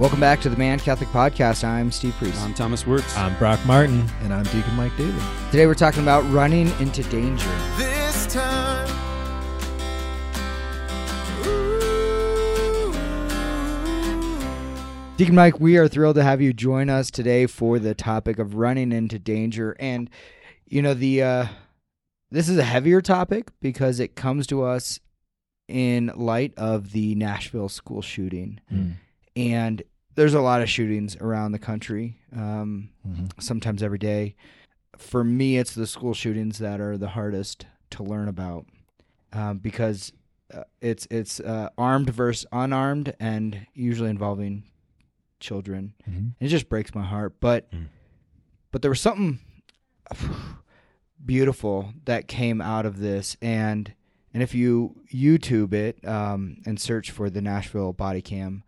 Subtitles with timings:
[0.00, 1.62] Welcome back to the Man Catholic Podcast.
[1.62, 2.40] I'm Steve Priest.
[2.42, 3.16] I'm Thomas Wirtz.
[3.16, 4.04] I'm Brock Martin.
[4.22, 5.14] And I'm Deacon Mike Daly.
[5.52, 7.48] Today we're talking about running into danger.
[7.78, 8.88] this time.
[15.16, 18.56] Deacon Mike, we are thrilled to have you join us today for the topic of
[18.56, 19.76] running into danger.
[19.78, 20.10] And
[20.66, 21.46] you know, the uh
[22.32, 24.98] this is a heavier topic because it comes to us
[25.68, 28.58] in light of the Nashville school shooting.
[28.72, 28.94] Mm.
[29.36, 29.82] And
[30.14, 33.30] there's a lot of shootings around the country, um, Mhm.
[33.42, 34.36] sometimes every day.
[34.96, 38.66] For me, it's the school shootings that are the hardest to learn about
[39.32, 40.12] um, because
[40.52, 44.62] uh, it's it's uh, armed versus unarmed, and usually involving
[45.40, 45.94] children.
[46.08, 46.34] Mhm.
[46.38, 47.40] It just breaks my heart.
[47.40, 47.86] But Mm.
[48.70, 49.40] but there was something
[51.24, 53.92] beautiful that came out of this, and
[54.32, 58.62] and if you YouTube it um, and search for the Nashville body cam,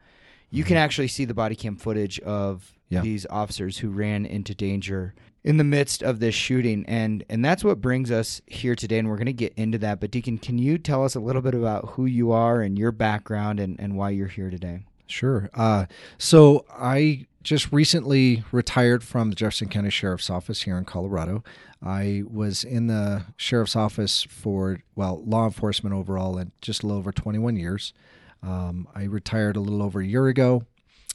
[0.51, 3.01] you can actually see the body cam footage of Yeah.
[3.01, 7.63] these officers who ran into danger in the midst of this shooting and and that's
[7.65, 10.59] what brings us here today and we're going to get into that but deacon can
[10.59, 13.97] you tell us a little bit about who you are and your background and, and
[13.97, 15.49] why you're here today Sure.
[15.55, 15.87] Uh,
[16.19, 21.45] so I just recently retired from the Jefferson County Sheriff's Office here in Colorado.
[21.81, 26.99] I was in the sheriff's office for, well, law enforcement overall, in just a little
[26.99, 27.93] over 21 years.
[28.43, 30.65] Um, I retired a little over a year ago,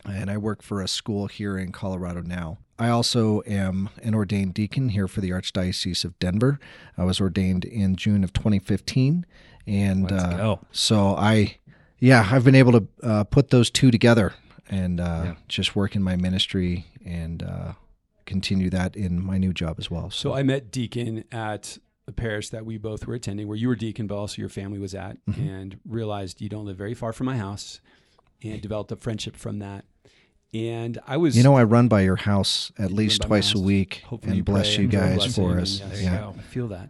[0.05, 2.57] and I work for a school here in Colorado now.
[2.79, 6.59] I also am an ordained deacon here for the Archdiocese of Denver.
[6.97, 9.25] I was ordained in June of 2015,
[9.67, 10.59] and Let's uh, go.
[10.71, 11.57] so I,
[11.99, 14.33] yeah, I've been able to uh, put those two together
[14.69, 15.35] and uh, Yeah.
[15.47, 17.73] just work in my ministry and uh,
[18.25, 20.09] continue that in my new job as well.
[20.09, 23.75] So I met Deacon at the parish that we both were attending, where you were
[23.75, 25.47] Deacon, but also your family was at, Mm-hmm.
[25.49, 27.79] and realized you don't live very far from my house,
[28.43, 29.85] and developed a friendship from that.
[30.53, 33.59] And I was, you know, I run by your house at run least twice a
[33.59, 35.79] week Hopefully and you bless you and pray a guys for us.
[35.79, 36.27] yes, yeah.
[36.37, 36.89] I feel that.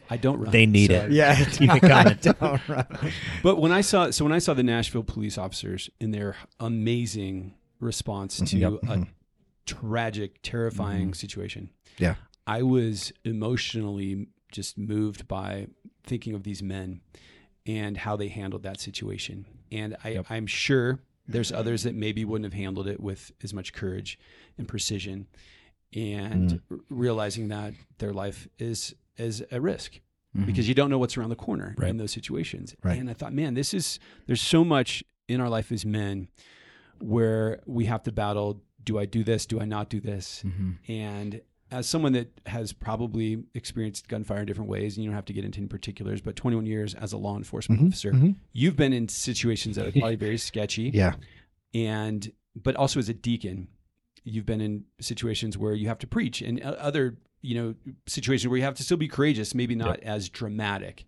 [0.10, 0.50] I don't run.
[0.50, 1.12] They need so- it.
[1.12, 2.18] yeah Keep it coming.
[2.20, 2.86] Don't run.
[3.42, 7.54] But when I saw, so when I saw the Nashville police officers in their amazing
[7.80, 8.72] response to Yep.
[8.72, 9.08] a Mhm.
[9.64, 12.16] tragic, terrifying situation, Yeah.
[12.46, 15.66] I was emotionally just moved by
[16.04, 17.00] thinking of these men
[17.66, 19.44] and how they handled that situation.
[19.72, 20.26] And I, Yep.
[20.30, 24.18] I'm sure there's others that maybe wouldn't have handled it with as much courage
[24.56, 25.26] and precision,
[25.94, 30.00] and r- realizing that their life is is at risk
[30.44, 31.88] because you don't know what's around the corner Right.
[31.88, 32.76] in those situations.
[32.84, 32.98] Right.
[33.00, 36.28] And I thought, man, this is there's so much in our life as men
[37.00, 38.60] where we have to battle.
[38.84, 39.46] Do I do this?
[39.46, 40.42] Do I not do this?
[40.44, 40.76] Mhm.
[40.88, 41.40] And
[41.70, 45.32] as someone that has probably experienced gunfire in different ways, and you don't have to
[45.32, 47.86] get into any particulars, but 21 years as a law enforcement Mhm.
[47.88, 48.36] officer, Mhm.
[48.52, 50.90] you've been in situations that are probably very sketchy.
[50.94, 51.16] Yeah.
[51.74, 53.68] And but also as a deacon,
[54.24, 57.74] you've been in situations where you have to preach, and other you know
[58.06, 61.04] situations where you have to still be courageous, maybe not as dramatic.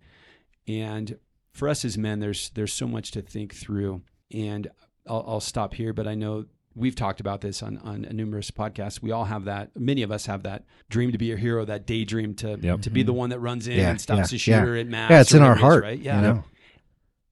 [0.67, 1.19] And
[1.53, 4.03] for us as men, there's there's so much to think through.
[4.31, 4.69] And
[5.07, 6.45] I'll, I'll stop here, but I know
[6.79, 9.03] we've talked about this on on numerous podcasts.
[9.03, 9.79] We all have that.
[9.79, 12.83] Many of us have that dream to be a hero, that daydream to Yep.
[12.83, 13.19] to be the mm-hmm.
[13.19, 15.11] one that runs in Yeah, and stops yeah, the shooter at mass.
[15.11, 15.83] Yeah, it's in our whatever it is, heart.
[15.85, 15.99] right?
[15.99, 16.17] Yeah.
[16.17, 16.45] You know?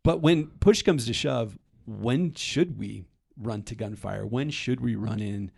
[0.02, 3.04] But when push comes to shove, when should we
[3.36, 4.26] run to gunfire?
[4.26, 5.50] When should we run in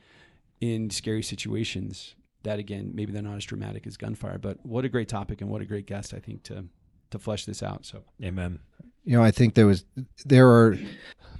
[0.60, 2.14] in scary situations?
[2.44, 5.50] That again, maybe they're not as dramatic as gunfire, but what a great topic and
[5.50, 6.66] what a great guest I think to
[7.10, 7.84] to flesh this out.
[7.84, 8.60] So Amen.
[9.08, 9.86] You know, I think there was
[10.26, 10.78] there are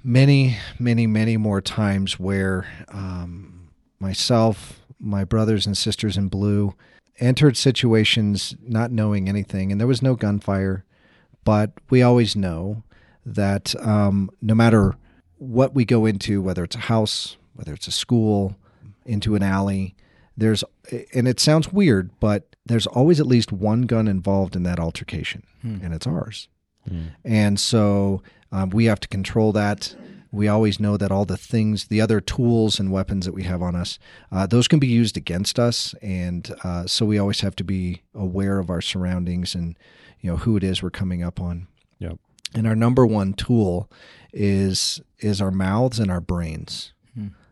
[0.03, 3.69] many, many, many more times where um,
[3.99, 6.73] myself, my brothers and sisters in blue,
[7.19, 10.83] entered situations not knowing anything, and there was no gunfire,
[11.43, 12.81] but we always know
[13.23, 14.95] that um, no matter
[15.37, 18.55] what we go into, whether it's a house, whether it's a school,
[19.05, 19.95] into an alley,
[20.35, 20.63] there's
[21.13, 25.43] and it sounds weird, but there's always at least one gun involved in that altercation,
[25.83, 26.47] and it's ours.
[27.23, 29.95] And so um, we have to control that.
[30.31, 33.61] We always know that all the things, the other tools and weapons that we have
[33.61, 33.97] on us,
[34.31, 35.95] uh, those can be used against us.
[36.01, 39.75] And uh, so we always have to be aware of our surroundings and,
[40.19, 41.67] you know, who it is we're coming up on.
[41.97, 42.19] Yep.
[42.53, 43.89] And our number one tool
[44.33, 46.93] is is our mouths and our brains,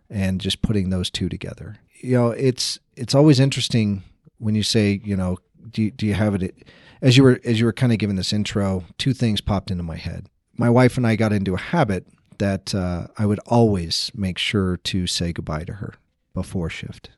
[0.10, 1.78] and just putting those two together.
[2.02, 4.04] You know, it's it's always interesting
[4.40, 5.38] when you say, you know,
[5.70, 6.68] do you, do you have it?
[7.02, 9.84] As you were as you were kind of giving this intro, two things popped into
[9.84, 10.28] my head.
[10.58, 12.08] My wife and I got into a habit
[12.40, 15.94] that uh, I would always make sure to say goodbye to her
[16.34, 17.10] before shift.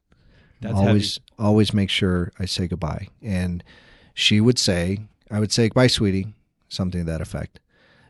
[0.61, 3.07] That's always always make sure I say goodbye.
[3.21, 3.63] And
[4.13, 4.99] she would say,
[5.31, 6.33] I would say, Bye, sweetie,
[6.67, 7.59] something to that effect.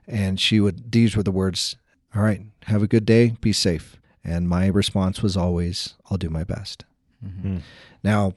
[0.07, 1.75] And she would these were the words,
[2.15, 3.97] All right, have a good day, be safe.
[4.23, 6.85] And my response was always, I'll do my best.
[7.25, 7.57] Mm-hmm.
[8.03, 8.33] Now,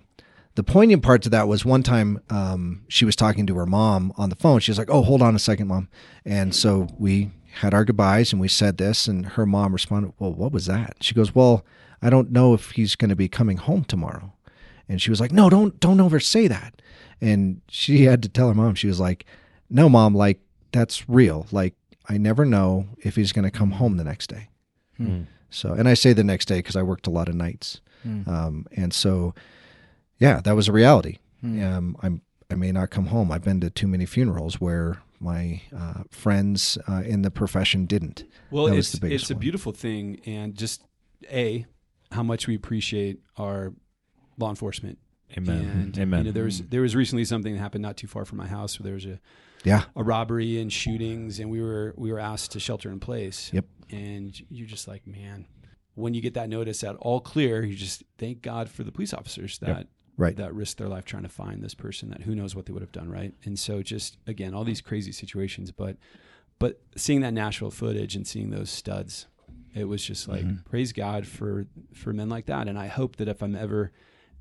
[0.55, 4.13] the poignant part to that was one time um, she was talking to her mom
[4.17, 4.61] on the phone.
[4.61, 5.89] She was like, "Oh, hold on a second, mom."
[6.25, 10.33] And so we had our goodbyes and we said this, and her mom responded, "Well,
[10.33, 11.65] what was that?" She goes, "Well,
[12.03, 14.33] I don't know if he's going to be coming home tomorrow."
[14.89, 16.83] And she was like, "No, don't don't ever say that."
[17.21, 18.75] And she had to tell her mom.
[18.75, 19.25] She was like,
[19.71, 20.41] "No, mom, like
[20.73, 21.47] that's real.
[21.53, 21.75] Like
[22.09, 24.49] I never know if he's going to come home the next day."
[24.99, 25.23] Hmm.
[25.51, 28.29] So, and I say the next day because I worked a lot of nights, Hmm.
[28.29, 29.35] um, and so,
[30.23, 31.19] yeah, that was a reality.
[31.41, 31.63] Hmm.
[31.65, 33.33] Um, I'm I may not come home.
[33.33, 38.25] I've been to too many funerals where my uh, friends uh, in the profession didn't.
[38.51, 39.41] Well, That was it's the it's a one.
[39.41, 40.83] beautiful thing, and just
[41.31, 41.67] a
[42.11, 43.73] how much we appreciate our
[44.39, 44.99] law enforcement.
[45.37, 45.65] Amen.
[45.65, 46.19] And Amen.
[46.21, 48.47] you know, there was there was recently something that happened not too far from my
[48.47, 49.19] house where there was a
[49.65, 53.51] Yeah, a robbery and shootings, and we were we were asked to shelter in place.
[53.53, 53.65] Yep.
[53.91, 55.47] And you're just like, man,
[55.95, 59.15] when you get that notice at all clear, you just thank God for the police
[59.15, 59.87] officers that
[60.23, 60.37] right.
[60.37, 62.83] that risked their life trying to find this person that who knows what they would
[62.83, 63.35] have done, right?
[63.45, 65.97] And so just again, all these crazy situations, but
[66.59, 69.27] but seeing that Nashville footage and seeing those studs,
[69.75, 70.65] it was just like Mhm.
[70.65, 72.69] praise God for for men like that.
[72.69, 73.93] And I hope that if I'm ever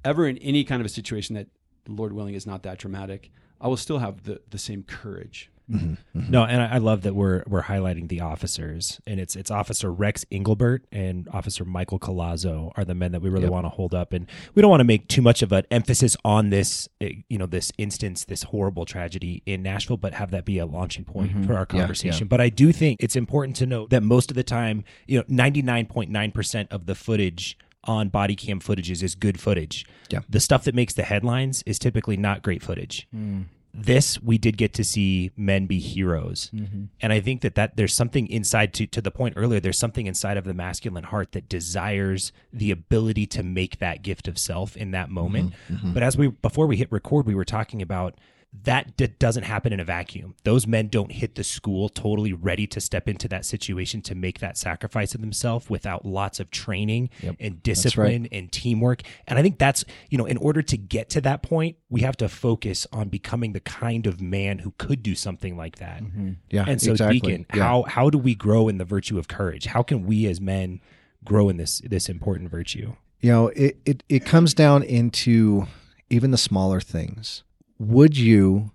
[0.04, 1.48] ever in any kind of a situation that
[1.88, 5.50] Lord willing is not that dramatic, I will still have the the same courage.
[5.72, 6.30] Mhm, mhm.
[6.30, 9.92] No, and I I love that we're we're highlighting the officers, and it's it's Officer
[9.92, 13.52] Rex Engelbert and Officer Michael Collazo are the men that we really Yep.
[13.52, 16.18] want to hold up, and we don't want to make too much of an emphasis
[16.26, 20.46] on this, eh, you know, this instance, this horrible tragedy in Nashville, but have that
[20.46, 21.46] be a launching point Mhm.
[21.46, 22.28] for our Yeah, conversation.
[22.28, 25.24] But I do think it's important to note that most of the time, you know,
[25.28, 29.86] ninety nine point nine percent of the footage on body cam footages is good footage.
[30.12, 30.20] Yeah.
[30.30, 33.42] The stuff that makes the headlines is typically not great footage Hmm.
[33.74, 36.84] This we did get to see men be heroes Mm-hmm.
[37.02, 40.08] and i think that that there's something inside to to the point earlier there's something
[40.08, 44.76] inside of the masculine heart that desires the ability to make that gift of self
[44.76, 45.94] in that moment Mhm.
[45.94, 48.16] but as we before we hit record we were talking about
[48.64, 52.68] that d- doesn't happen in a vacuum those men don't hit the school totally ready
[52.68, 57.10] to step into that situation to make that sacrifice of themselves without lots of training
[57.22, 57.36] Yep.
[57.40, 61.22] and discipline and teamwork and i think that's you know in order to get to
[61.22, 65.16] that point we have to focus on becoming the kind of man who could do
[65.16, 66.32] something like that Mm-hmm.
[66.50, 67.20] Yeah, and so exactly.
[67.22, 67.64] deacon Yeah.
[67.64, 70.82] how how do we grow in the virtue of courage how can we as men
[71.24, 75.68] grow in this this important virtue you know it, it it comes down into
[76.10, 77.44] even the smaller things
[77.82, 78.70] would you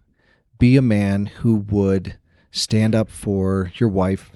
[0.58, 2.18] be a man who would
[2.50, 4.32] stand up for your wife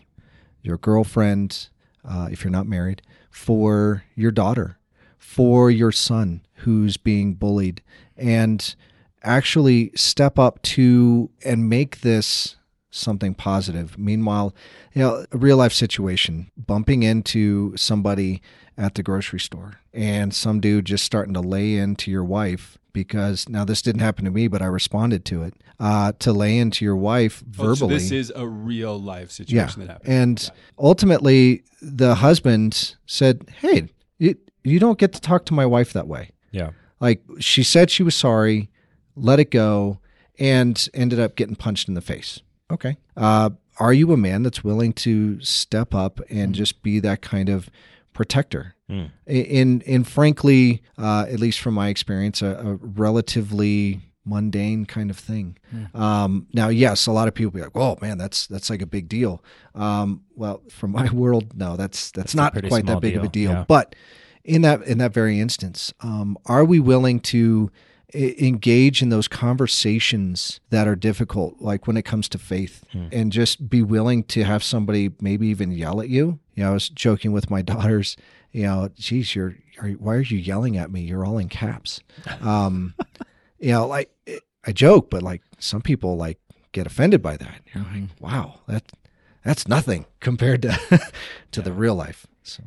[0.62, 1.68] your girlfriend
[2.08, 4.78] uh, if you're not married for your daughter
[5.18, 7.82] for your son who's being bullied
[8.16, 8.76] and
[9.24, 12.54] actually step up to and make this
[12.92, 13.98] something positive?
[13.98, 14.54] Meanwhile
[14.94, 18.40] you know a real life situation bumping into somebody
[18.78, 23.48] at the grocery store and some dude just starting to lay into your wife because
[23.48, 26.84] now this didn't happen to me but i responded to it uh, to lay into
[26.84, 27.94] your wife Oh, so verbally.
[27.94, 30.12] this is a real life situation that happened.
[30.12, 33.88] and ultimately the husband said hey
[34.18, 34.34] you,
[34.64, 36.30] you don't get to talk to my wife that way.
[36.50, 36.70] Yeah.
[37.00, 38.68] Like she said she was sorry
[39.16, 40.00] let it go
[40.38, 42.40] and ended up getting punched in the face.
[42.70, 42.96] Okay.
[43.16, 47.48] Uh, are you a man that's willing to step up and just be that kind
[47.48, 47.70] of
[48.20, 48.74] protector.
[48.90, 49.10] Mm.
[49.26, 55.16] in in frankly uh, at least from my experience a, a relatively mundane kind of
[55.16, 55.56] thing.
[55.94, 58.86] Um, now yes a lot of people be like oh man that's that's like a
[58.86, 59.42] big deal.
[59.74, 63.28] Um, well from my world no that's that's, That's not quite that big of a
[63.28, 63.58] deal, deal.
[63.60, 63.64] Yeah.
[63.66, 63.94] but
[64.44, 67.70] in that in that very instance um, are we willing to
[68.14, 73.06] engage in those conversations that are difficult like when it comes to faith Hmm.
[73.12, 76.38] and just be willing to have somebody maybe even yell at you.
[76.54, 78.16] You know i was joking with my daughters
[78.52, 81.02] you know geez you're, are, why are you yelling at me?
[81.02, 82.00] You're all in caps.
[82.42, 82.94] Um
[83.58, 84.10] you know like
[84.66, 86.38] i joke but like some people like
[86.72, 87.60] get offended by that.
[87.72, 88.90] You're like wow that
[89.44, 90.78] that's nothing compared to
[91.52, 92.26] to the real life.
[92.42, 92.62] So.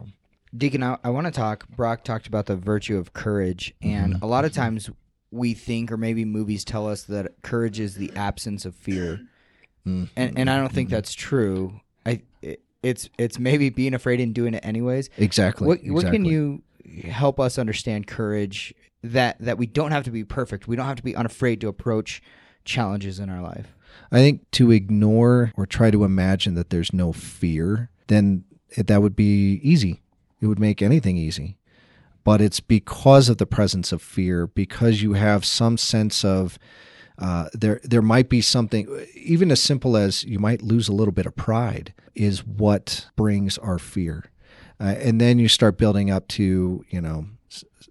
[0.55, 1.67] Deacon, I, I want to talk.
[1.69, 4.87] Brock talked about the virtue of courage, and a lot of times
[5.33, 9.21] we think, or maybe movies tell us, that courage is the absence of fear,
[9.85, 10.09] mm.
[10.15, 11.81] and and I don't think that's true.
[12.05, 15.09] I it, it's it's maybe being afraid and doing it anyways.
[15.17, 16.61] exactly What what can you
[17.03, 18.73] help us understand courage
[19.03, 20.67] that that we don't have to be perfect.
[20.67, 22.21] We don't have to be unafraid to approach
[22.65, 23.75] challenges in our life.
[24.11, 28.45] I think to ignore or try to imagine that there's no fear, then
[28.77, 30.01] that would be easy.
[30.41, 31.57] It would make anything easy.
[32.23, 36.57] But it's because of the presence of fear, because you have some sense of
[37.19, 37.79] uh, there.
[37.83, 41.35] There might be something, even as simple as you might lose a little bit of
[41.35, 44.31] pride, is what brings our fear.
[44.79, 47.25] uh, and then you start building up to you know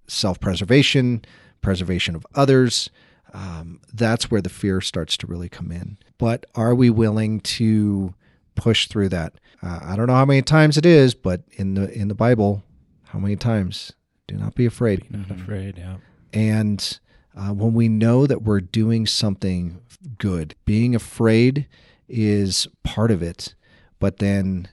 [0.09, 1.25] self preservation,
[1.61, 2.91] preservation of others.
[3.35, 5.97] Um, that's where the fear starts to really come in.
[6.19, 8.15] But are we willing to
[8.57, 9.35] push through that?
[9.62, 12.62] Uh, I don't know how many times it is, but in the in the Bible,
[13.05, 13.93] how many times?
[14.29, 15.09] Do not be afraid.
[15.11, 15.79] Be not afraid.
[15.79, 15.97] Yeah.
[16.33, 16.99] And
[17.37, 19.81] uh, when we know that we're doing something
[20.19, 21.67] good, being afraid
[22.09, 23.55] is part of it,
[23.99, 24.69] but then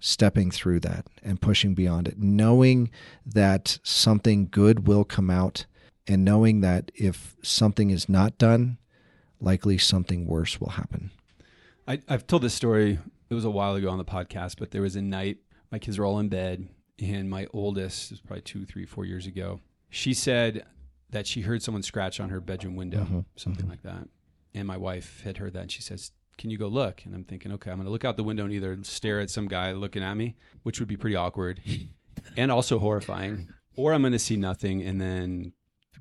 [0.00, 2.90] stepping through that and pushing beyond it, knowing
[3.26, 5.66] that something good will come out,
[6.06, 8.78] and knowing that if something is not done,
[9.40, 11.10] likely something worse will happen.
[11.86, 12.98] I, I've told this story.
[13.28, 15.38] It was a while ago on the podcast, but there was a night
[15.70, 16.68] my kids were all in bed,
[17.00, 19.60] and my oldest was probably two, three, four years ago.
[19.88, 20.64] She said
[21.10, 23.70] that she heard someone scratch on her bedroom window, Mhm, something mm-hmm.
[23.70, 24.08] like that.
[24.54, 27.24] And my wife had heard that, and she says, "Can you go look?" And I'm
[27.24, 29.72] thinking, okay, I'm going to look out the window and either stare at some guy
[29.72, 31.60] looking at me, which would be pretty awkward,
[32.36, 35.52] and also horrifying, or I'm going to see nothing, and then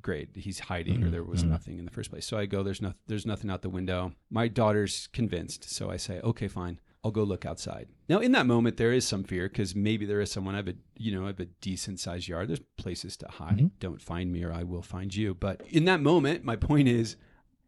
[0.01, 1.11] great, he's hiding, or mm-hmm.
[1.11, 1.51] there was mm-hmm.
[1.51, 2.25] nothing in the first place.
[2.25, 4.13] So I go, there's no, there's nothing out the window.
[4.29, 6.79] My daughter's convinced, so I say, okay, fine.
[7.03, 7.87] I'll go look outside.
[8.09, 10.55] Now, in that moment, there is some fear because maybe there is someone.
[10.55, 12.49] I have a, you know, I have a decent sized yard.
[12.49, 13.57] There's places to hide.
[13.57, 13.67] Mm-hmm.
[13.79, 15.33] Don't find me, or I will find you.
[15.33, 17.15] But in that moment, my point is,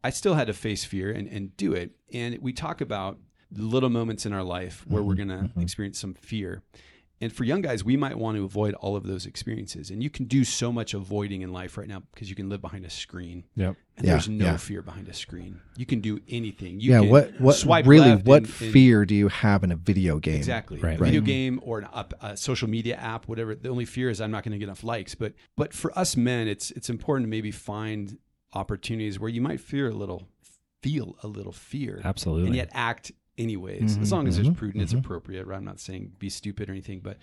[0.03, 1.91] I still had to face fear and, and do it.
[2.11, 3.19] And we talk about
[3.53, 5.29] little moments in our life where we're mm-hmm.
[5.29, 5.61] going to mm-hmm.
[5.61, 6.63] experience some fear.
[7.21, 9.91] And for young guys, we might want to avoid all of those experiences.
[9.91, 12.61] And you can do so much avoiding in life right now because you can live
[12.61, 13.43] behind a screen.
[13.55, 13.75] Yep.
[13.97, 14.57] And Yeah, there's no yeah.
[14.57, 15.61] fear behind a screen.
[15.77, 16.79] You can do anything.
[16.79, 19.63] You yeah, can what what swipe really left what and- and- fear do you have
[19.63, 20.37] in a video game?
[20.37, 20.79] Exactly.
[20.79, 20.99] Right.
[20.99, 23.53] A video game or an up, a social media app, whatever.
[23.53, 25.13] The only fear is I'm not going to get enough likes.
[25.13, 28.17] But but for us men, it's it's important to maybe find
[28.53, 30.27] opportunities where you might fear a little,
[30.81, 32.47] feel a little fear, Absolutely.
[32.47, 33.11] and yet act
[33.41, 33.98] anyways.
[33.98, 35.00] Mhm, As long as it's mhm, prudent, it's mhm.
[35.00, 35.45] appropriate.
[35.48, 35.57] Right?
[35.57, 37.17] I'm not saying be stupid or anything, but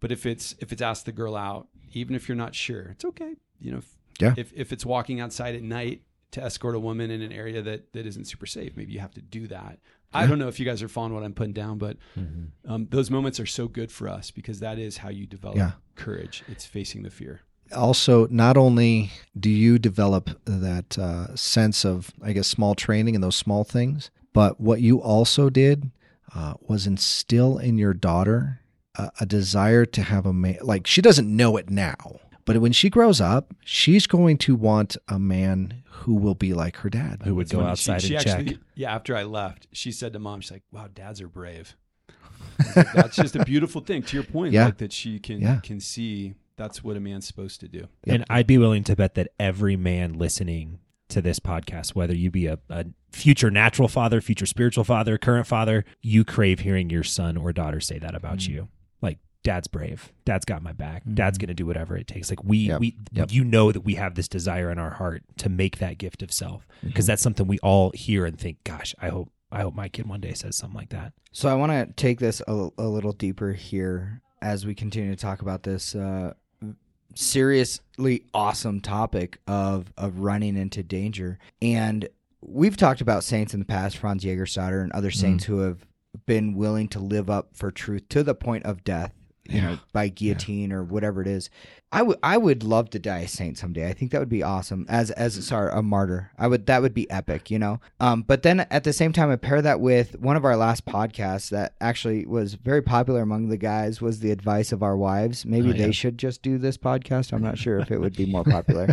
[0.00, 3.04] but if it's if it's ask the girl out, even if you're not sure, it's
[3.04, 3.34] okay.
[3.60, 4.34] You know, if, Yeah.
[4.36, 6.02] If if it's walking outside at night
[6.32, 9.14] to escort a woman in an area that that isn't super safe, maybe you have
[9.14, 9.78] to do that.
[10.14, 12.48] I don't know if you guys are following what I'm putting down, but Mhm.
[12.66, 15.72] um, those moments are so good for us because that is how you develop Yeah.
[15.94, 16.42] courage.
[16.48, 17.40] It's facing the fear.
[17.74, 23.24] also not only do you develop that uh, sense of i guess small training and
[23.24, 25.90] those small things but what you also did
[26.34, 28.60] uh, was instill in your daughter
[28.96, 31.96] a, a desire to have a man like she doesn't know it now
[32.44, 36.76] but when she grows up she's going to want a man who will be like
[36.78, 37.70] her dad Who would go funny.
[37.70, 38.38] outside she, she and check?
[38.40, 41.76] actually, Yeah, after I left, she said to mom, she's like, "Wow, dads are brave."
[42.76, 44.02] Like, that's just a beautiful thing.
[44.02, 44.64] To your point, Yeah.
[44.64, 45.60] like that she can Yeah.
[45.60, 47.86] can see that's what a man's supposed to do.
[48.06, 50.80] And I'd be willing to bet that every man listening
[51.12, 55.46] to this podcast, whether you be a, a future natural father, future spiritual father, current
[55.46, 58.48] father, you crave hearing your son or daughter say that about Mm.
[58.48, 58.68] you.
[59.00, 60.12] Like, dad's brave.
[60.24, 61.02] Dad's got my back.
[61.12, 62.30] Dad's going to do whatever it takes.
[62.30, 62.80] Like we, Yep.
[62.80, 63.32] we, Yep.
[63.32, 66.32] you know that we have this desire in our heart to make that gift of
[66.32, 69.88] self because that's something we all hear and think, gosh, I hope, I hope my
[69.88, 71.12] kid one day says something like that.
[71.32, 75.16] So I want to take this a, a little deeper here as we continue to
[75.16, 76.32] talk about this uh,
[77.14, 81.38] seriously awesome topic of of running into danger.
[81.60, 82.08] And
[82.40, 85.20] we've talked about saints in the past, Franz Jägerstatter and other mm-hmm.
[85.20, 85.86] saints who have
[86.26, 89.14] been willing to live up for truth to the point of death,
[89.52, 91.50] you know, by guillotine or whatever it is.
[91.94, 93.86] I would I would love to die a saint someday.
[93.86, 94.86] I think that would be awesome.
[94.88, 96.30] As as sorry, a martyr.
[96.38, 97.80] I would that would be epic, you know.
[98.00, 100.86] Um, but then at the same time, I pair that with one of our last
[100.86, 105.44] podcasts that actually was very popular among the guys was the advice of our wives.
[105.44, 105.90] Maybe Oh, they yeah.
[105.90, 107.32] should just do this podcast.
[107.34, 108.88] I'm not sure if it would be more popular.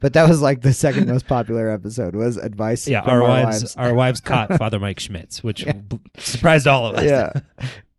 [0.00, 2.88] But that was like the second most popular episode was advice.
[2.88, 5.74] Yeah, from our, wives, our wives caught Father Mike Schmitz, which Yeah.
[5.74, 7.04] b- surprised all of us.
[7.04, 7.32] yeah.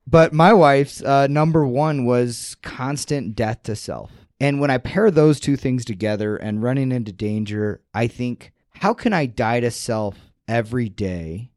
[0.05, 4.11] But my wife's uh, number one was constant death to self.
[4.39, 8.93] And when I pair those two things together and running into danger, I think, how
[8.93, 10.17] can I die to self
[10.47, 11.51] every day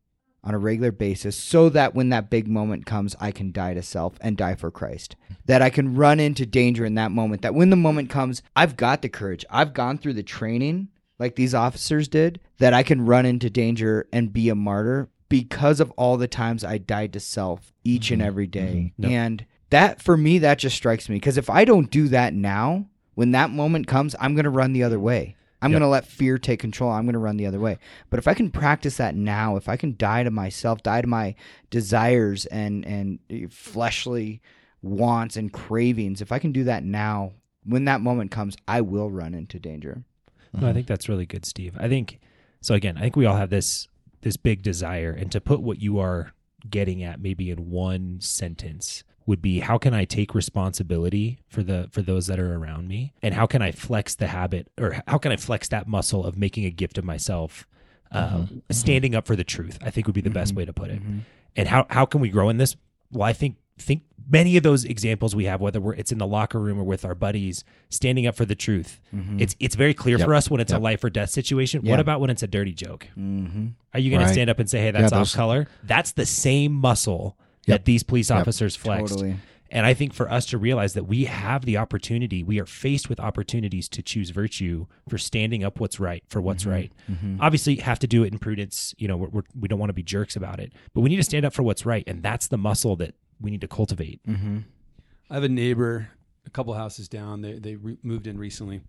[0.45, 3.83] on a regular basis so that when that big moment comes, I can die to
[3.83, 5.17] self and die for Christ?
[5.47, 7.43] That I can run into danger in that moment.
[7.43, 9.45] That when the moment comes, I've got the courage.
[9.51, 10.89] I've gone through the training
[11.19, 15.81] like these officers did, that I can run into danger and be a martyr because
[15.81, 18.29] of all the times I died to self each and mm-hmm.
[18.29, 18.93] every day.
[18.99, 19.03] Mm-hmm.
[19.03, 19.13] Yep.
[19.13, 21.17] And that, for me, that just strikes me.
[21.17, 24.73] Because if I don't do that now, when that moment comes, I'm going to run
[24.73, 25.37] the other way.
[25.63, 25.81] I'm Yep.
[25.81, 26.91] going to let fear take control.
[26.91, 27.79] I'm going to run the other way.
[28.11, 31.07] But if I can practice that now, if I can die to myself, die to
[31.07, 31.35] my
[31.71, 33.19] desires and and
[33.53, 34.43] fleshly
[34.83, 37.33] wants and cravings, if I can do that now,
[37.65, 40.05] when that moment comes, I will run into danger.
[40.53, 40.75] No, I mm-hmm.
[40.75, 41.75] think that's really good, Steve.
[41.79, 42.21] I think
[42.61, 42.75] so.
[42.75, 43.89] Again, I think we all have this
[44.27, 46.33] this big desire, and to put what you are
[46.69, 51.89] getting at maybe in one sentence would be how can I take responsibility for the
[51.93, 53.13] for those that are around me?
[53.23, 56.37] And how can I flex the habit or how can I flex that muscle of
[56.37, 57.69] making a gift of myself
[58.11, 58.37] uh, mm-hmm.
[58.43, 58.59] Mm-hmm.
[58.73, 60.59] standing up for the truth I think would be the best mm-hmm.
[60.59, 61.01] way to put it.
[61.55, 62.75] And how how can we grow in this?
[63.13, 66.27] Well I think think many of those examples we have whether we're it's in the
[66.27, 69.01] locker room or with our buddies standing up for the truth
[69.39, 72.21] it's it's very clear for us when it's a life or death situation what about
[72.21, 73.67] when it's a dirty joke Mm-hmm.
[73.95, 75.67] are you going to stand up and say, "Hey, that's Yeah, off color"?
[75.85, 77.79] That's the same muscle Yep.
[77.81, 79.15] that these police officers flexed.
[79.15, 79.37] Totally.
[79.73, 83.09] And I think for us to realize that we have the opportunity, we are faced
[83.09, 86.71] with opportunities to choose virtue for standing up what's right for what's Mm-hmm.
[86.73, 86.93] right.
[87.41, 88.95] Obviously, you have to do it in prudence.
[88.99, 91.17] You know, we're, we're, we don't want to be jerks about it, but we need
[91.17, 94.21] to stand up for what's right, and that's the muscle that we need to cultivate.
[94.27, 94.59] Mm-hmm.
[95.31, 96.11] I have a neighbor
[96.47, 97.43] a couple houses down.
[97.43, 98.81] They they re- moved in recently,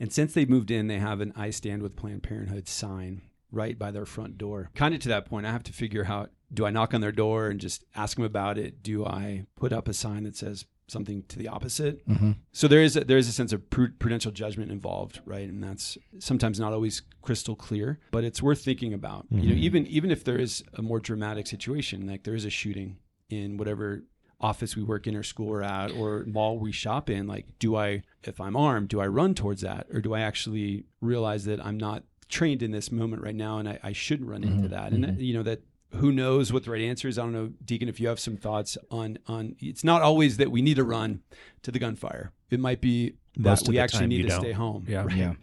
[0.00, 3.22] and since they moved in, they have an "I stand with Planned Parenthood" sign
[3.52, 4.70] right by their front door.
[4.74, 7.12] Kind of to that point, I have to figure out: do I knock on their
[7.12, 8.82] door and just ask them about it?
[8.82, 12.06] Do I put up a sign that says something to the opposite?
[12.08, 12.32] Mm-hmm.
[12.52, 15.48] So there is a, there is a sense of prudential judgment involved, right?
[15.48, 19.26] And that's sometimes not always crystal clear, but it's worth thinking about.
[19.30, 19.58] You know, Mhm.
[19.58, 22.96] even even if there is a more dramatic situation, like there is a shooting
[23.34, 24.04] in whatever
[24.40, 27.76] office we work in or school we're at or mall we shop in, like do
[27.76, 29.86] I if I'm armed, do I run towards that?
[29.92, 33.68] Or do I actually realize that I'm not trained in this moment right now and
[33.68, 34.68] I, I shouldn't run into mm-hmm.
[34.68, 34.92] that?
[34.92, 35.20] And that, mm-hmm.
[35.20, 35.62] you know that
[35.96, 37.18] who knows what the right answer is?
[37.18, 39.56] I don't know, Deacon, if you have some thoughts on on.
[39.60, 41.20] It's not always that we need to run
[41.62, 42.32] to the gunfire.
[42.50, 44.40] It might be that Most we actually time need to don't.
[44.40, 45.04] stay home, Yeah.
[45.04, 45.16] right?
[45.16, 45.34] Yeah.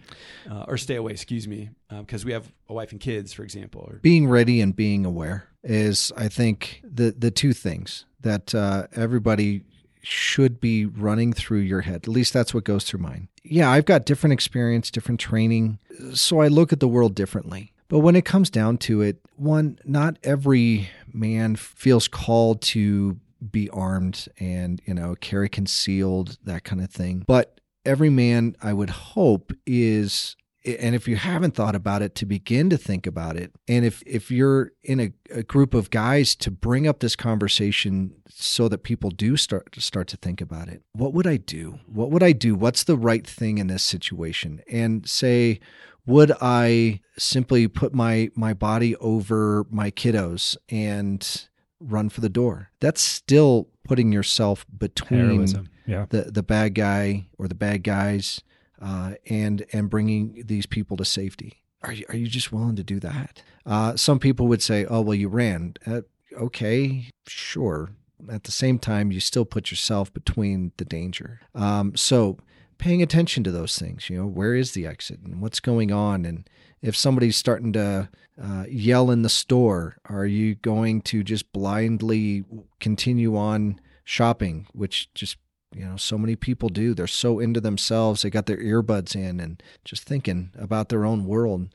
[0.50, 1.12] uh, or stay away.
[1.12, 3.82] Excuse me, because we have a wife and kids, for example.
[3.90, 8.88] Or, being ready and being aware is i think the the two things that uh,
[8.96, 9.62] everybody
[10.02, 13.86] should be running through your head at least that's what goes through mine yeah i've
[13.86, 15.78] got different experience different training
[16.16, 19.78] so i look at the world differently but when it comes down to it one
[19.86, 23.20] not every man feels called to
[23.52, 27.24] be armed and you know carry concealed that kind of thing.
[27.28, 32.26] But every man i would hope is and if you haven't thought about it to
[32.28, 36.36] begin to think about it and if if you're in a, a group of guys
[36.36, 40.84] to bring up this conversation so that people do start start to think about it
[40.94, 41.80] what would i do?
[41.88, 42.54] What would i do?
[42.54, 44.62] What's the right thing in this situation?
[44.72, 45.60] And say
[46.06, 51.48] would i simply put my my body over my kiddos and
[51.80, 55.70] run for the door that's still putting yourself between Heroism.
[55.86, 56.06] Yeah.
[56.10, 58.42] the the bad guy or the bad guys
[58.82, 61.64] uh, and and bringing these people to safety.
[61.82, 63.42] Are you are you just willing to do that?
[63.66, 66.02] Uh, some people would say, "Oh, well, you ran." Uh,
[66.40, 67.92] okay, sure.
[68.30, 71.42] At the same time, you still put yourself between the danger.
[71.56, 72.38] Um, so,
[72.82, 74.10] paying attention to those things.
[74.10, 76.50] You know, where is the exit and what's going on, and
[76.82, 78.10] if somebody's starting to
[78.42, 82.44] uh, yell in the store, are you going to just blindly
[82.80, 85.38] continue on shopping, which just
[85.74, 89.40] you know so many people do they're so into themselves they got their earbuds in
[89.40, 91.70] and just thinking about their own world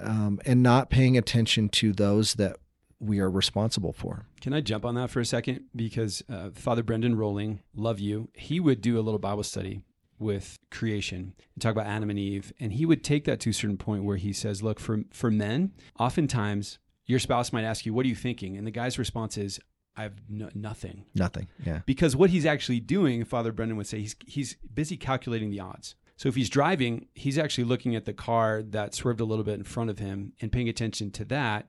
[0.00, 2.56] um, and not paying attention to those that
[2.98, 5.64] we are responsible for Can I jump on that for a second?
[5.76, 8.30] Because uh, Father Brendan Rolling, love you.
[8.32, 9.82] He would do a little Bible study
[10.22, 13.52] with creation and talk about Adam and Eve, and he would take that to a
[13.52, 17.92] certain point where he says, "Look, for for men, oftentimes your spouse might ask you,
[17.94, 19.60] "What are you thinking?" and the guy's response is,
[19.96, 24.00] "I have no, nothing." nothing yeah because what he's actually doing, Father Brendan would say,
[24.00, 25.94] he's he's busy calculating the odds.
[26.16, 29.54] So if he's driving, he's actually looking at the car that swerved a little bit
[29.54, 31.68] in front of him and paying attention to that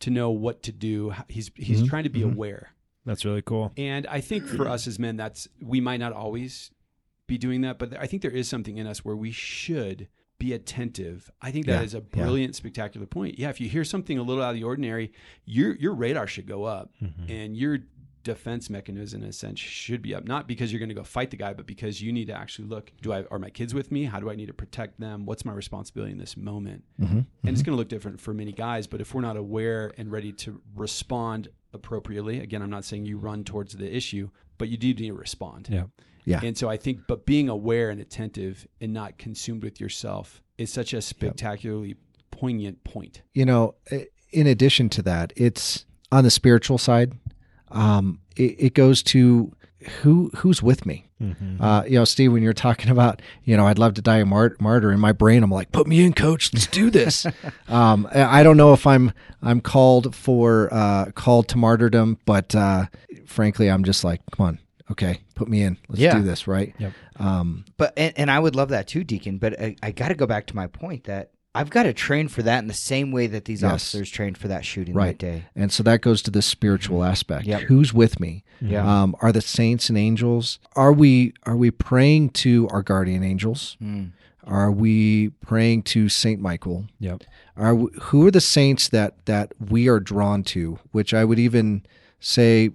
[0.00, 1.14] to know what to do.
[1.28, 2.32] He's he's Mhm, trying to be mhm.
[2.34, 2.70] aware.
[3.06, 3.72] That's really cool.
[3.76, 6.70] And I think for us as men, that's we might not always
[7.26, 10.08] be doing that, but I think there is something in us where we should
[10.38, 11.30] be attentive.
[11.40, 12.22] I think that Yeah, is a yeah.
[12.22, 13.38] brilliant, spectacular point.
[13.38, 15.12] Yeah, if you hear something a little out of the ordinary,
[15.44, 17.30] your your radar should go up, Mhm.
[17.30, 17.78] and your
[18.24, 20.24] defense mechanism, in a sense, should be up.
[20.26, 22.68] Not because you're going to go fight the guy, but because you need to actually
[22.68, 24.04] look: Do I are my kids with me?
[24.04, 25.24] How do I need to protect them?
[25.26, 26.84] What's my responsibility in this moment?
[27.00, 27.18] mm-hmm.
[27.18, 30.10] and it's going to look different for many guys but if we're not aware and
[30.10, 34.76] ready to respond appropriately again i'm not saying you run towards the issue but you
[34.76, 35.84] do need to respond Yeah.
[36.24, 36.40] Yeah.
[36.42, 40.72] and so i think but being aware and attentive and not consumed with yourself is
[40.72, 41.96] such a spectacularly
[42.30, 43.74] poignant point you know
[44.32, 47.12] in addition to that it's on the spiritual side
[47.70, 49.52] um, it, it goes to
[50.02, 51.60] who who's with me Mhm.
[51.60, 54.26] Uh, you know, Steve, when you're talking about, you know, I'd love to die a
[54.26, 56.52] mart- martyr in my brain, I'm like, put me in, coach.
[56.52, 57.26] Let's do this.
[57.68, 62.54] um, I I don't know if I'm I'm called for uh, called to martyrdom, but
[62.54, 62.86] uh,
[63.26, 64.58] frankly, I'm just like, come on,
[64.90, 65.76] okay, put me in.
[65.88, 66.16] Let's Yeah.
[66.18, 66.74] do this, right?
[66.78, 66.92] Yep.
[67.16, 69.38] Um, But and, and I would love that too, Deacon.
[69.38, 72.26] But I, I got to go back to my point that I've got to train
[72.26, 73.72] for that in the same way that these Yes.
[73.72, 75.16] officers trained for that shooting Right.
[75.16, 75.44] that day.
[75.54, 77.46] And so that goes to the spiritual aspect.
[77.46, 77.62] Yep.
[77.62, 78.42] Who's with me?
[78.60, 78.84] Yeah.
[79.02, 80.58] Um, are the saints and angels?
[80.74, 83.76] Are we are we praying to our guardian angels?
[83.82, 84.10] Mm.
[84.46, 86.86] Are we praying to Saint Michael?
[87.00, 87.22] Yep.
[87.56, 90.78] Are we, who are the saints that that we are drawn to?
[90.92, 91.82] Which I would even
[92.20, 92.70] say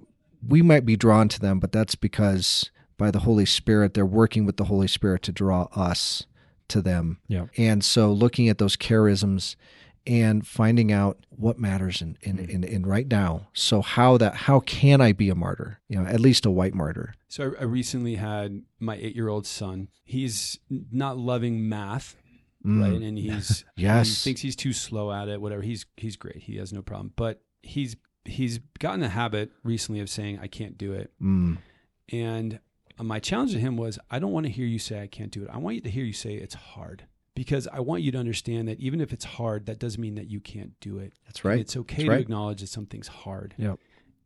[0.45, 4.45] we might be drawn to them, but that's because by the Holy Spirit, they're working
[4.45, 6.25] with the Holy Spirit to draw us
[6.69, 7.17] to them.
[7.27, 7.45] Yeah.
[7.57, 9.55] And so looking at those charisms
[10.07, 13.47] and finding out what matters in, in, in, in right now.
[13.53, 15.79] So how that how can I be a martyr?
[15.89, 17.13] You know, at least a white martyr.
[17.27, 19.89] So I, I recently had my eight-year-old son.
[20.03, 20.57] He's
[20.91, 22.15] not loving math,
[22.65, 22.81] Mm.
[22.81, 23.01] right?
[23.01, 24.07] And he's Yes.
[24.09, 25.39] he thinks he's too slow at it.
[25.39, 25.61] Whatever.
[25.61, 26.37] He's he's great.
[26.37, 27.13] He has no problem.
[27.15, 31.11] But he's he's gotten the habit recently of saying I can't do it.
[31.21, 31.57] Mm.
[32.11, 32.59] And
[33.01, 35.43] my challenge to him was I don't want to hear you say I can't do
[35.43, 35.49] it.
[35.51, 37.05] I want you to hear you say it's hard
[37.35, 40.29] because I want you to understand that even if it's hard, that doesn't mean that
[40.29, 41.13] you can't do it.
[41.25, 41.59] That's right.
[41.59, 42.19] It's okay That's to right.
[42.21, 43.55] acknowledge that something's hard.
[43.57, 43.79] Yep.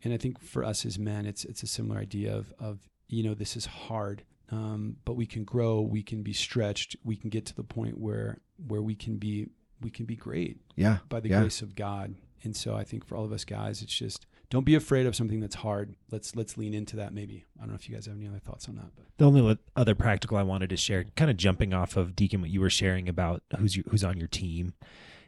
[0.04, 3.24] And I think for us as men, it's it's a similar idea of of you
[3.24, 7.30] know this is hard, um, but we can grow, we can be stretched, we can
[7.30, 9.48] get to the point where where we can be
[9.82, 10.98] we can be great Yeah.
[11.10, 11.42] by the Yeah.
[11.42, 12.16] grace of God.
[12.44, 15.16] And so I think for all of us guys, it's just don't be afraid of
[15.16, 15.96] something that's hard.
[16.12, 17.14] Let's let's lean into that.
[17.14, 19.26] Maybe I don't know if you guys have any other thoughts on that, but The
[19.26, 22.62] only other practical I wanted to share, kind of jumping off of Deacon, what you
[22.62, 24.74] were sharing about who's your, who's on your team,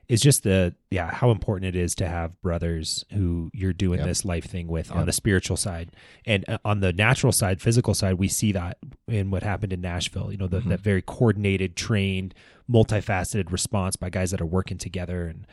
[0.07, 4.07] is just the yeah how important it is to have brothers who you're doing Yep.
[4.07, 4.97] this life thing with Yep.
[4.97, 5.91] on the spiritual side
[6.27, 8.15] and uh, on the natural side, physical side.
[8.15, 10.31] We see that in what happened in Nashville.
[10.31, 10.69] You know, the, Mhm.
[10.69, 12.35] that very coordinated, trained,
[12.69, 15.47] multifaceted response by guys that are working together, and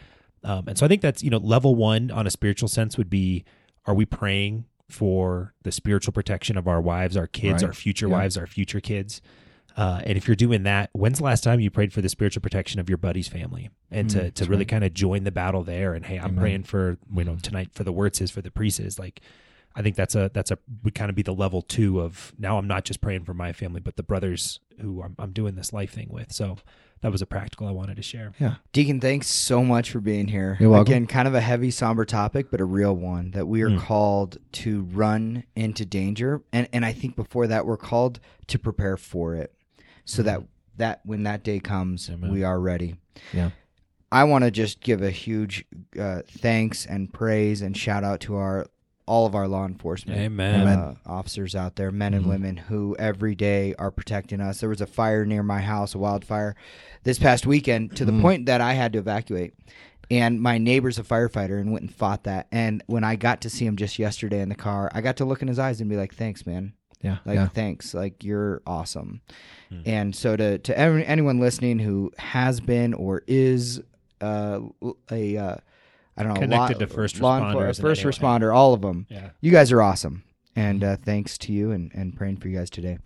[0.44, 3.11] um, and so I think that's you know level one on a spiritual sense would
[3.11, 3.44] be:
[3.87, 7.68] Are we praying for the spiritual protection of our wives, our kids, Right.
[7.68, 8.12] our future Yeah.
[8.16, 9.20] wives, our future kids?
[9.74, 12.42] Uh, and if you're doing that, when's the last time you prayed for the spiritual
[12.42, 14.68] protection of your buddy's family and to, to really right.
[14.68, 15.94] kind of join the battle there?
[15.94, 16.38] And hey, I'm Amen.
[16.38, 18.98] praying for you know tonight for the Wurtzes, for the Priestes.
[18.98, 19.22] Like,
[19.74, 22.59] I think that's a that's a would kind of be the level two of now.
[22.59, 25.72] I'm not just praying for my family, but the brothers who I'm, I'm doing this
[25.72, 26.33] life thing with.
[26.33, 26.59] So
[27.02, 28.32] that was a practical I wanted to share.
[28.40, 28.54] Yeah.
[28.72, 30.56] Deacon, thanks so much for being here.
[30.58, 30.92] You're welcome.
[30.92, 33.78] Again, kind of a heavy, somber topic, but a real one that we are Mm.
[33.80, 38.96] called to run into danger, and and I think before that we're called to prepare
[38.96, 39.52] for it,
[40.04, 40.42] so that
[40.78, 42.32] that when that day comes, Amen.
[42.32, 42.96] we are ready.
[43.32, 43.50] Yeah.
[44.10, 45.64] I want to just give a huge
[45.98, 48.66] uh, thanks and praise and shout out to our
[49.06, 50.66] all of our law enforcement Amen.
[50.68, 52.28] uh, officers out there, men and Mhm.
[52.28, 54.60] women who every day are protecting us.
[54.60, 56.54] There was a fire near my house, a wildfire,
[57.02, 58.20] this past weekend, to the Mm.
[58.22, 59.54] point that I had to evacuate.
[60.10, 62.46] And my neighbor's a firefighter and went and fought that.
[62.52, 65.24] And when I got to see him just yesterday in the car, I got to
[65.24, 66.74] look in his eyes and be like, "Thanks, man.
[67.00, 67.18] Yeah.
[67.24, 67.48] Like, yeah.
[67.48, 67.94] thanks.
[67.94, 69.20] Like, you're awesome."
[69.72, 69.82] Mm.
[69.86, 73.80] And so to to every, anyone listening who has been or is
[74.20, 74.60] uh,
[75.10, 75.56] a uh,
[76.16, 78.40] I don't know Connected law, to first law responders first anyone.
[78.40, 79.31] responder, all of them Yeah.
[79.40, 80.25] you guys are awesome.
[80.55, 82.98] And uh, thanks to you and, and praying for you guys today.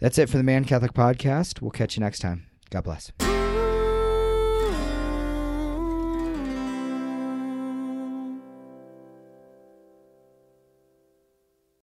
[0.00, 1.60] That's it for the man catholic podcast.
[1.60, 2.46] We'll catch you next time.
[2.70, 3.12] God bless